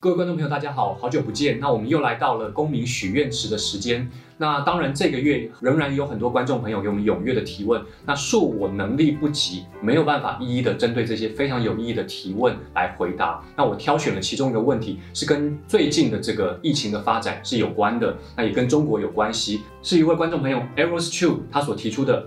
[0.00, 1.58] 各位观众朋友，大家好，好久不见。
[1.58, 4.08] 那我们又来到了公民许愿池的时间。
[4.36, 7.82] 那当然，这个月仍然有很多观众朋友给我们踊跃的提问。
[8.06, 13.42] 那恕我能力不及，没有办法一一的针对这些非常有意义的提问来回答。
[13.56, 19.62] 那我挑选了其中一个问题，是跟最近的这个疫情的发展是有关的，那也跟中国有关系。
[19.82, 22.24] 是一位观众朋友 Eros Chu 他所提出的。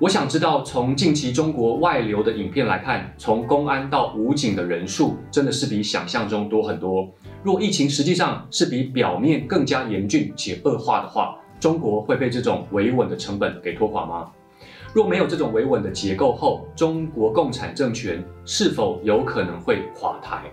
[0.00, 7.06] 我想知道，从近期中国外流的影片来看，从公安到武警的人数，真的是比想象中多很多。
[7.42, 14.30] 若疫情实际上是比表面更加严峻且恶化的话，中国会被这种维稳的成本给拖垮吗？
[14.94, 20.44] 若没有这种维稳的结构后，中国共产政权是否有可能会垮台？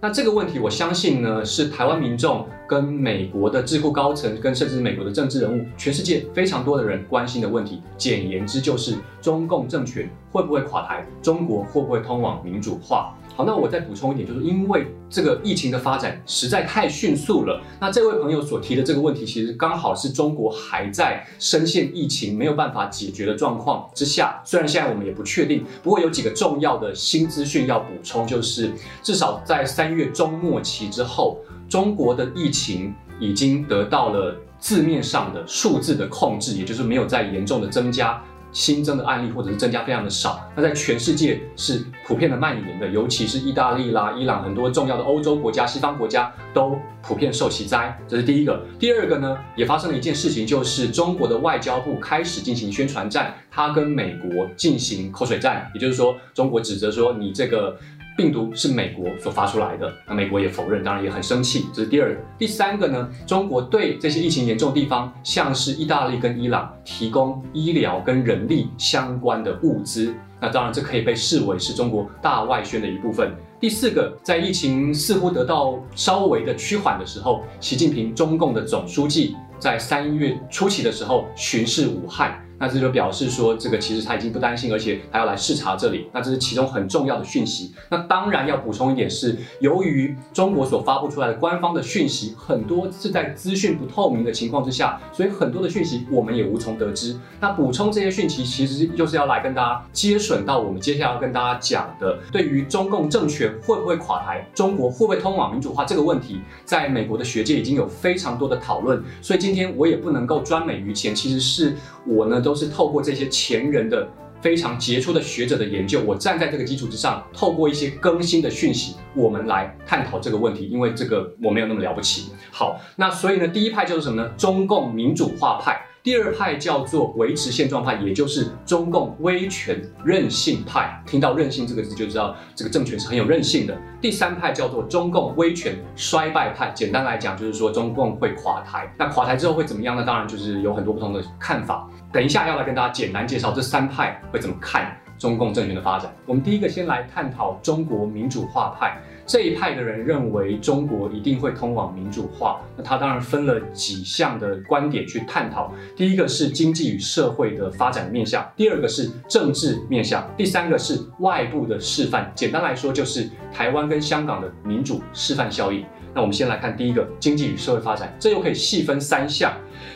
[0.00, 7.82] 那这个问题，我相信呢，是台湾民众跟美国的智库高层，跟甚至美国的政治人物，全世界非常多的人关心的问题。
[7.98, 13.14] 简言之，就是中共政权会不会垮台，中国会不会通往民主化？
[13.36, 17.60] 好，那我再补充一点，就是因为这个疫情的发展实在太迅速了。
[17.78, 24.40] 那这位朋友所提的这个问题，其实刚好是中国还在深陷疫情没有办法解决的状况之下。
[24.46, 28.70] 虽然现在我们也不确定，不过有几个重要的新资讯要补充，就是
[29.02, 31.38] 至少在三月中末期之后，
[31.72, 38.22] 中国的疫情已经得到了字面上的数字的控制，也就是没有再严重的增加。
[38.52, 48.62] 新增的案例或者是增加非常的少，那在全世界是普遍的蔓延的，尤其是意大利啦、伊朗很多重要的欧洲国家、西方国家都普遍受其灾，这是第一个。
[48.78, 57.74] 第二个呢，也发生了一件事情，就是中国的外交部开始进行宣传战，它跟美国进行口水战，也就是说，中国指责说你这个。
[58.16, 61.66] 病毒是美国所发出来的，那美国也否认，当然也很生气。
[61.72, 63.08] 这是第二个，第三个呢？
[63.26, 70.14] 中国对这些疫情严重的地方，像是意大利跟伊朗，提供医疗跟人力相关的物资。
[70.40, 73.32] 那当然，这可以被视为是中国大外宣的一部分。
[73.60, 82.44] 第四个，在疫情似乎得到稍微的趋缓的时候，习近平中共的总书记在三月初期的时候巡视武汉。
[82.62, 86.06] 那这就表示说，这个其实他已经不担心，而且还要来视察这里。
[86.12, 87.74] 那这是其中很重要的讯息。
[87.90, 97.18] 那当然要补充一点是，由于中国所发布出来的官方的讯息很多是在资讯不透明的情况之下，所以很多的讯息我们也无从得知。
[97.40, 109.02] 那补充这些讯息，其实就是要来跟大家接损到我们接下来要跟大家讲的，对于中共政权会不会垮台，中国会不会通往民主化这个问题，在美国的学界已经有非常多的讨论。
[109.20, 111.74] 所以今天我也不能够专美于前，其实是
[112.06, 112.51] 我呢都。
[112.52, 114.06] 都是透过这些前人的
[114.42, 120.66] 非常杰出的学者的研究，我站在这个基础之上，透过一些更新的讯息，我们来探讨这个问题。
[120.66, 122.30] 因为这个我没有那么了不起。
[122.50, 124.28] 好，那所以呢，第一派就是什么呢？
[124.36, 125.80] 中共民主化派。
[126.02, 131.00] 第二派叫做维持现状派，也就是中共威权任性派。
[131.06, 133.78] 听到任性这个字就知道这个政权是很有韧性的。
[134.00, 138.92] 第三派叫做中共威权衰败派，简单来讲就是说中共会垮台。
[138.98, 140.02] 那垮台之后会怎么样呢？
[140.02, 141.88] 当然就是有很多不同的看法。
[142.12, 146.12] 等一下要来跟大家简单介绍这三派会怎么看中共政权的发展。
[146.26, 149.00] 我们第一个先来探讨中国民主化派。
[149.32, 155.72] 这一派的人认为中国一定会通往民主化，那他当然分了几项的观点去探讨。
[155.96, 162.30] 第一个是经济与社会的发展面向，第二个是政治面向，第三个是外部的示范。
[162.34, 165.82] 简单来说，就是台湾跟香港的民主示范效应。
[166.12, 169.50] 那我们先来看第一个经济与社会发展，这又可以细分三项。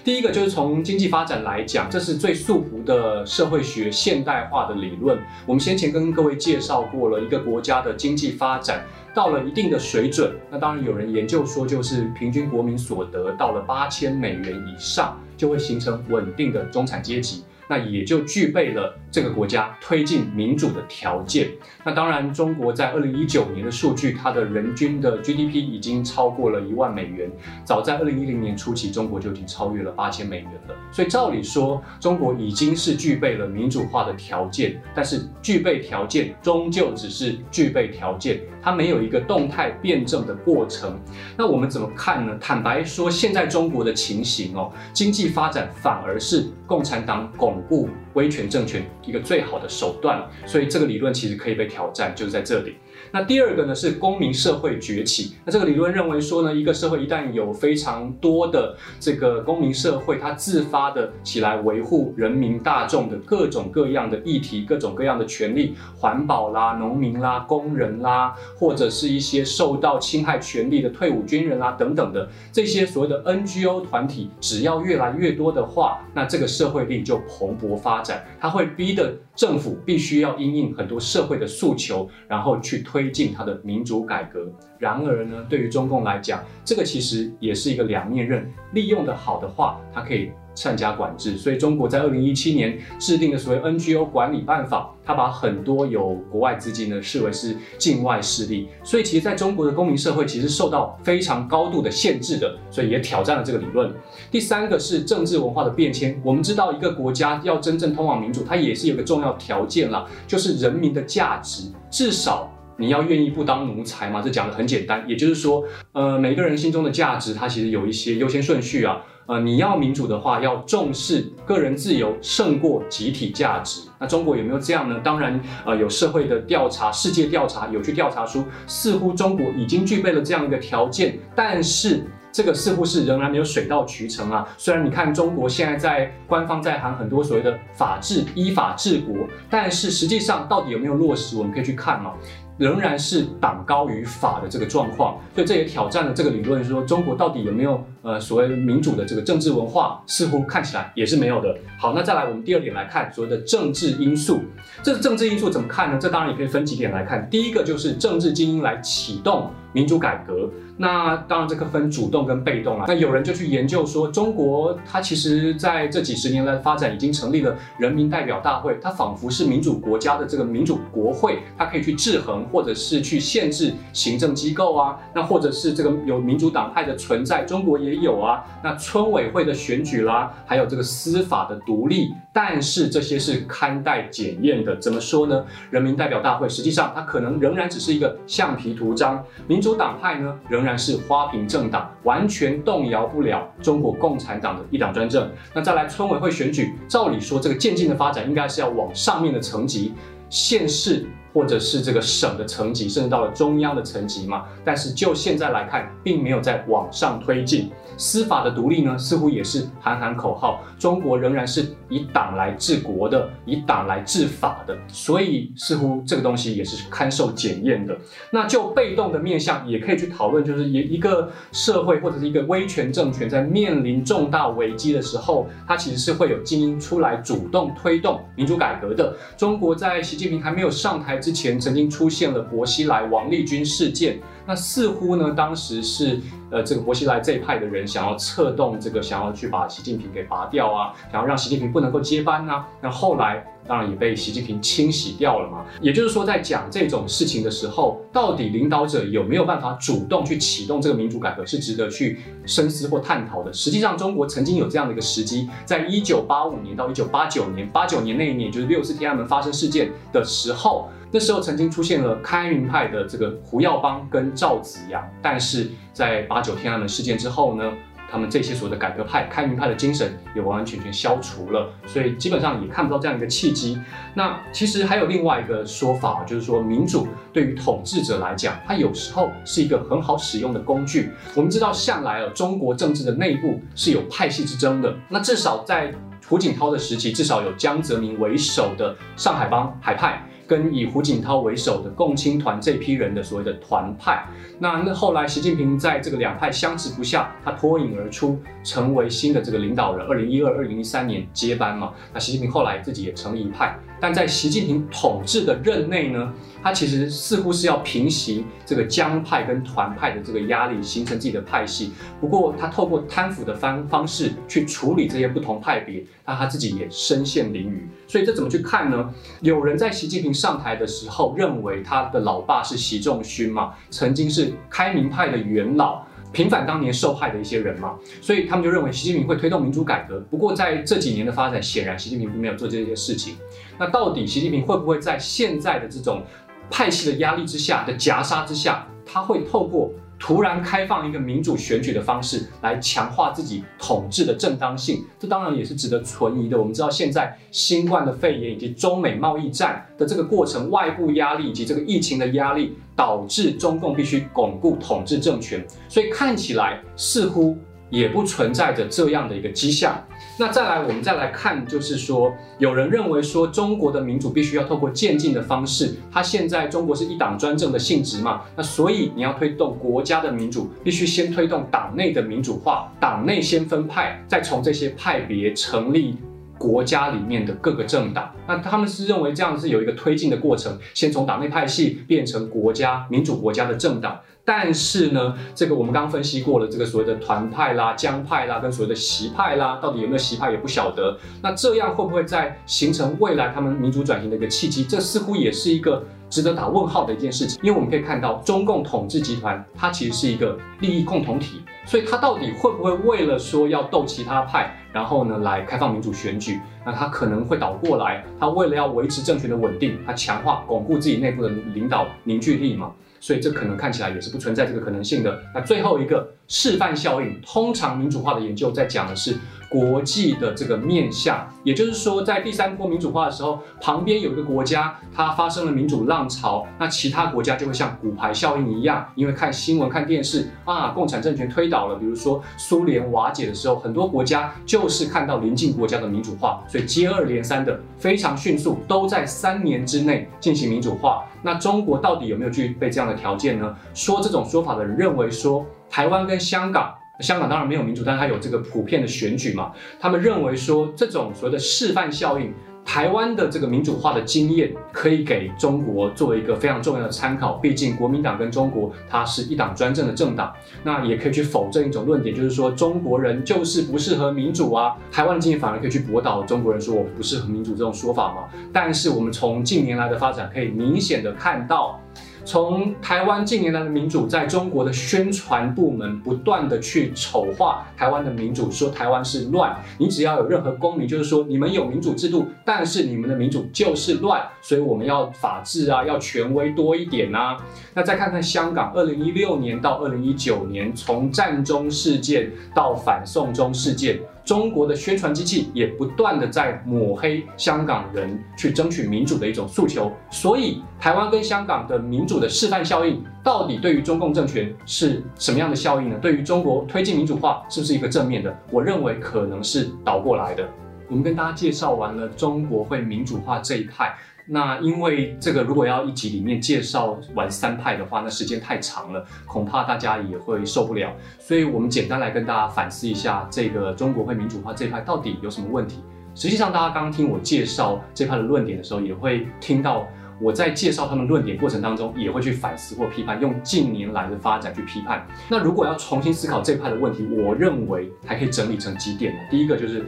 [0.07, 5.19] 第一个就是从经济发展来讲，这是最束缚的社会学现代化的理论。
[5.45, 17.43] 我们先前跟各位介绍过了一个国家的经济发展到了一定的水准，那当然有人研究说，就是平均国民所得到了八千美元以上，就会形成稳定的中产阶级。
[17.69, 21.51] 那也就具备了这个国家推进民主的条件。
[21.85, 27.31] 那当然，中国在二零一九年的数据，它的人均的 GDP 已经超过了一万美元。
[27.65, 30.75] 早在二零一零年初期，中国就已经超越了八千美元了。
[30.93, 34.81] 所以照理说，中国已经是具备了民主化的条件。
[34.95, 40.99] 但是，具备条件终究只是具备条件，它没有一个动态辩证的过程。
[41.37, 42.37] 那我们怎么看呢？
[42.41, 47.56] 坦白说，现在中国的情形哦，经济发展反而是共产党拱。
[47.57, 52.77] 巩固威权政权一个最好的手段，所以这个理论其实可以被挑战，就是在这里。
[53.13, 55.37] 那第二个呢是公民社会崛起。
[55.45, 82.96] 那这个理论认为说呢，一个社会一旦有非常多的这个公民社会，它自发的起来维护人民大众的各种各样的议题、各种各样的权利，环保啦、农民啦、工人啦，或者是一些受到侵害权利的退伍军人啦等等的这些所谓的 NGO 团体，只要越来越多的话，那这个社会力就蓬勃发展，它会逼的政府必须要因应很多社会的诉求，然后去推。
[82.97, 84.51] 推进它的民主改革。
[84.79, 90.31] 然而呢，对于中共来讲，这个其实也是一个两面刃，利用的好的话，它可以。
[90.59, 103.93] 善加管制，所以中国在二零一七年制定的所谓 NGO 管理办法，它把很多有国外资金呢视为是境外势力，所以其实在中国的公民社会其实受到非常高度的限制的，所以也挑战了这个理论。
[104.31, 119.03] 第三个是政治文化的变迁，我们知道一个国家要真正通往民主，它也是有个重要条件啦，就是人民的价值，至少你要愿意不当奴才嘛，这讲的很简单，也就是说，呃，每个人心中的价值，它其实有一些优先顺序啊。
[119.27, 123.81] 呃，你要民主的话，要重视个人自由胜过集体价值。
[123.99, 125.01] 那中国有没有这样呢？
[125.03, 134.47] 当然，呃，有社会的调查、世界调查有去调查出，似乎中国已经具备了这样一个条件，但是这个似乎是仍然没有水到渠成啊。
[134.57, 142.13] 虽然你看中国现在在官方在喊很多所谓的法治、依法治国，但是实际上到底有没有落实，我们可以去看嘛。
[142.59, 151.53] 仍然是党高于法的这个状况，所以这也挑战了这个理论，说中国到底有没有呃所谓民主的这个政治文化，似乎看起来也是没有的。
[151.77, 154.41] 好，那再来我们第二点来看所谓的政治因素，
[154.85, 155.99] 这个政治因素怎么看呢？
[156.01, 157.29] 这当然也可以分几点来看。
[157.29, 160.49] 第一个就是政治精英来启动民主改革。
[160.79, 162.85] 那当然，这个分主动跟被动啊。
[162.87, 174.99] 那有人就去研究说，中国它其实在这几十年来发展，已经成立了人民代表大会，它仿佛是民主国家的这个民主国会，它可以去制衡或者是去限制行政机构啊。
[175.15, 178.45] 那或者是这个有民主党派的存在，中国也有啊。
[178.63, 184.77] 那村委会的选举啦，还有这个司法的独立，但是这些是堪待检验的。
[184.77, 185.43] 怎么说呢？
[185.71, 190.67] 人民代表大会实际上它可能仍然只是一个橡皮图章，民主党派呢仍。
[190.67, 195.31] 然是花瓶政党，完全动摇不了中国共产党的一党专政。
[195.55, 199.95] 那再来村委会选举，照理说这个渐进的发展应该是要往上面的层级，
[200.29, 204.47] 县市或者是这个省的层级，甚至到了中央的层级嘛。
[204.65, 207.71] 但是就现在来看，并没有在往上推进。
[207.97, 210.63] 司法的独立呢，似乎也是喊喊口号。
[210.79, 217.97] 中国仍然是以党来治国的，以党来治法的，所以似乎这个东西也是堪受检验的。
[218.31, 229.17] 那就被动的面向，也可以去讨论，就是一一个社会或者是一个威权政权在面临重大危机的时候，它其实是会有精英出来主动推动民主改革的。
[229.37, 234.19] 中国在习近平还没有上台之前，曾经出现了薄熙来、王立军事件。
[234.47, 236.21] 那似乎呢，当时是
[236.51, 242.67] 呃这个薄熙来这一派的人想要策动这个，想要去把习近平给拔掉啊，想要让习近平不能够接班啊。
[242.81, 245.65] 那后来当然也被习近平清洗掉了嘛。
[245.81, 253.53] 也就是说，在讲这种事情的时候，到底领导者有没有办法主动去启动这个民主改革，是值得去深思或探讨的。
[253.53, 260.89] 实际上，中国曾经有这样的一个时机，在一九八五年到一九八九年，八九年那一年就是六四天安门发生事件的时候。
[261.11, 267.73] 那时候曾经出现了开明派的这个胡耀邦跟赵子阳，但是在八九天安门事件之后呢，
[268.11, 273.81] 他们这些所谓的改革派、开明派的精神也完完全全消除了，所以基本上也看不到这样一个契机。
[274.15, 281.13] 那其实还有另外一个说法，就是说民主对于统治者来讲，它有时候是一个很好使用的工具。
[281.35, 285.93] 我们知道向来啊，中国政治的内部是有派系之争的，那至少在
[286.29, 290.21] 胡锦涛的时期，至少有江泽民为首的上海帮海派。
[290.47, 294.25] 跟以胡锦涛为首的共青团这批人的所谓的团派，
[294.59, 300.07] 那那后来习近平在这个两派相持不下，他脱颖而出，成为新的这个领导人。
[300.07, 303.77] 二零一二、二零一三年接班嘛，那习近平后来自己也成立一派。
[304.01, 311.93] 但在习近平统治的任内呢，他其实似乎是要平息这个江派跟团派的这个压力，形成自己的派系。
[312.21, 317.89] 不过他透过贪腐的方方式去处理这些不同派别，那他自己也身陷囹圄。
[318.07, 319.15] 所以这怎么去看呢？
[319.41, 326.05] 有人在习近平上台的时候认为他的老爸是习仲勋嘛，曾经是开明派的元老。
[326.37, 330.21] 平反当年受害的一些人嘛，所以他们就认为习近平会推动民主改革。
[330.31, 333.37] 不过在这几年的发展，显然习近平并没有做这些事情。
[333.79, 336.23] 那到底习近平会不会在现在的这种
[336.71, 339.91] 派系的压力之下的夹杀之下，他会透过？
[340.19, 346.59] 突然开放一个民主选举的方式来强化自己统治的正当性，这当然也是值得存疑的。
[346.59, 357.57] 我们知道现在新冠的肺炎以及中美贸易战的这个过程，外部压力以及这个疫情的压力，导致中共必须巩固统治政权，所以看起来似乎。
[357.91, 360.03] 也不存在着这样的一个迹象。
[360.39, 365.95] 那再来，我们再来看，就是说，有人认为说，中国的民主必须要透过渐进的方式。
[366.11, 368.43] 它现在中国是一党专政的性质嘛？
[368.57, 376.17] 那所以你要推动国家的民主，必须先推动党内的民主化，党内先分派，再从这些派别成立
[376.59, 378.31] 国家里面的各个政党。
[378.47, 384.21] 那他们是认为这样是有一个推进的过程，先从党内派系变成国家民主国家的政党。
[384.45, 391.19] 但是呢，这个我们刚分析过了，这个所谓的团派啦、江派啦，跟所谓的习派啦，到底有没有习派也不晓得。
[391.43, 394.85] 那这样会不会在形成未来他们民主转型的一个契机？
[394.85, 397.59] 这似乎也是一个值得打问号的一件事情。
[397.61, 406.61] 因为我们可以看到，中共统治集团它其实是一个利益共同体，所以他到底会不会为了说要斗其他派，然后呢来开放民主选举？
[406.85, 412.93] 那他可能会倒过来，他为了要维持政权的稳定，他强化巩固自己内部的领导凝聚力嘛。
[413.19, 415.41] 所以这可能看起来也是不存在这个可能性的。
[415.55, 419.37] 那最后一个示范效应，通常民主化的研究在讲的是
[419.69, 441.25] 国际的这个面向，也就是说，在第三波民主化的时候，旁边有一个国家它发生了民主浪潮，那其他国家就会像骨牌效应一样，因为看新闻、看电视啊，共产政权推倒了，比如说苏联瓦解的时候，很多国家就是看到邻近国家的民主化，所以接二连三的非常迅速，都在三年之内进行民主化。
[441.43, 443.75] 那中国到底有没有具备这样的条件呢？
[443.95, 449.73] 说这种说法的人认为说，台湾跟香港，香港当然没有民主，但是它有这个普遍的选举嘛。
[449.99, 452.53] 他们认为说，这种所谓的示范效应。
[452.89, 457.55] 台湾的这个民主化的经验可以给中国作为一个非常重要的参考。
[457.55, 460.55] 毕竟国民党跟中国它是一党专政的政党，
[460.85, 464.97] 那也可以去否证一种论点，就是说中国人就是不适合民主啊。
[465.11, 468.45] 台湾的经验反而可以去驳倒中国人说我不适合民主这种说法嘛。
[468.73, 472.01] 但是我们从近年来的发展可以明显的看到。
[472.47, 479.77] 从台湾近年来的民主，在中国的宣传部门不断的去丑化台湾的民主，说台湾是乱。
[479.99, 487.57] 你只要有任何公民，就是说你们有民主制度，但是你们的民主就是乱，所以我们要法治啊，要权威多一点啊。
[487.93, 494.21] 那再看看香港，二零一六年到二零一九年，从战中事件到反送中事件。
[494.47, 506.17] 中国的宣传机器也不断的在抹黑香港人去争取民主的一种诉求，所以台湾跟香港的民主的示范效应，到底对于中共政权是什么样的效应呢？
[506.23, 508.57] 对于中国推进民主化是不是一个正面的？
[508.71, 510.65] 我认为可能是倒过来的。
[511.09, 514.15] 我们跟大家介绍完了中国会民主化这一派。
[514.49, 521.13] 那因为这个，如果要一集里面介绍完三派的话，那时间太长了，恐怕大家也会受不了。
[521.39, 526.01] 所以我们简单来跟大家反思一下，这个中国会民主化这一派到底有什么问题？
[526.35, 530.07] 实际上，大家刚听我介绍这派的论点的时候，也会听到
[530.41, 535.27] 我在介绍他们论点过程当中，也会去反思或批判，用近年来的发展去批判。
[535.49, 539.35] 那如果要重新思考这派的问题，我认为还可以整理成几点。
[539.51, 540.05] 第一个就是，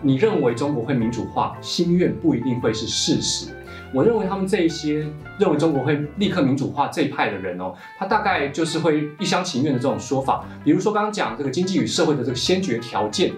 [0.00, 3.52] 你认为中国会民主化，心愿不一定会是事实。
[3.92, 5.06] 我认为他们这一些
[5.38, 10.44] 认为中国会立刻民主化这一派的人哦，他大概就是会一厢情愿的这种说法。
[10.64, 13.32] 比如说刚刚讲这个经济与社会的这个先决条件，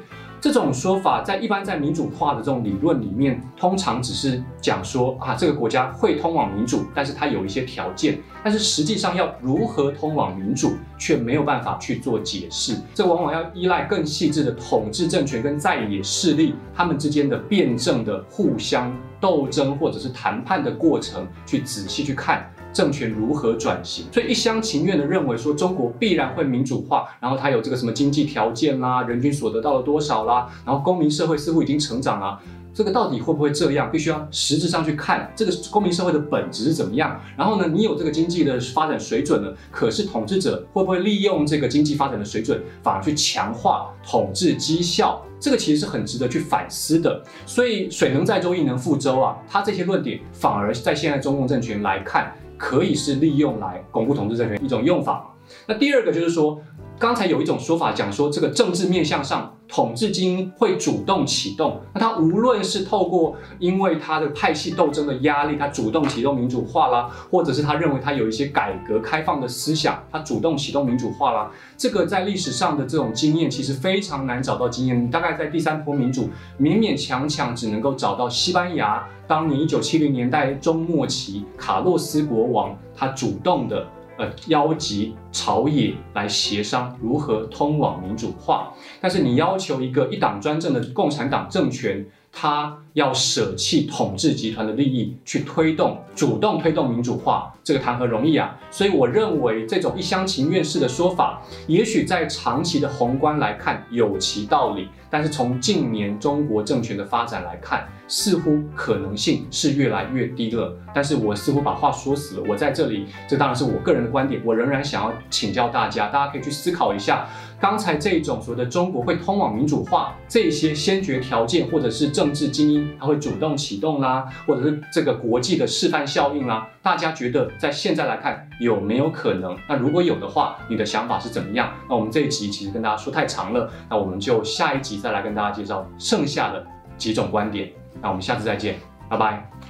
[0.45, 8.21] 这种说法在一般在民主化的这种理论里面，通常只是讲说啊，这个国家会通往民主，但是它有一些条件。
[8.43, 12.77] 但是实际上要如何通往民主，却没有办法去做解释。
[12.93, 18.95] 这往往要依赖更细致的统治政权跟在野势力他们之间的辩证的互相。
[19.21, 32.39] 斗争或者是谈判的过程，去仔细去看政权如何转型，所以一厢情愿的认为说中国必然会民主化，然后它有这个什么经济条件啦，人均所得到了多少啦，然后公民社会似乎已经成长了。
[32.75, 33.89] 这个到底会不会这样？
[33.89, 37.21] 必须要实质上去看这个公民社会的本质是怎么样。
[37.37, 45.23] 然后呢，你有这个经济的发展水准呢，可是统治者会不会利用这个经济发展的水准，反而去强化统治绩效？
[45.39, 47.23] 这个其实是很值得去反思的。
[47.47, 49.37] 所以水能载舟，亦能覆舟啊。
[49.49, 55.31] 他这些论点反而在现在中共政权来看，可以是利用来巩固统治政权一种用法。
[55.69, 56.59] 那第二个就是说。
[56.99, 61.81] 刚才有一种说法讲说，这个政治面向上，统治精英会主动启动。
[61.93, 71.51] 那他无论是透过因为他的派系斗争的压力，他主动启动民主化啦，或者是他认为他有一些改革开放的思想，他主动启动民主化啦。
[71.77, 75.11] 这个在历史上的这种经验，其实非常难找到经验。
[75.11, 83.85] 大概在第三波民主，勉勉强强只能够找到西班牙当年一九七零年代中末期，卡洛斯国王他主动的。
[84.17, 98.57] 呃，邀集朝野来协商如何通往民主化，但是你要求一个一党专政的共产党政权，它要舍弃统治集团的利益，去推动、主动推动民主化，这个谈何容易啊！
[98.71, 110.77] 所以我认为这种一厢情愿式的说法，也许在长期的宏观来看有其道理，但是从近年中国政权的发展来看，似乎可能性是越来越低了。
[110.95, 112.45] 但是我似乎把话说死了。
[112.49, 117.27] 我在这里，这当然是我个人的观点，我仍然想要请教大家，大家可以去思考一下。
[117.61, 129.57] 刚才这种所谓的中国会通往民主化这些先决条件，或者是政治精英它会主动启动啦，或者是这个国际的示范效应啦，大家觉得在现在来看有没有可能？
[129.69, 131.73] 那如果有的话，你的想法是怎么样？
[131.89, 136.65] 那我们这一集其实跟大家说太长了，那我们就下一集再来跟大家介绍剩下的
[136.97, 137.71] 几种观点。
[138.01, 138.77] 那我们下次再见，
[139.09, 139.65] 拜拜。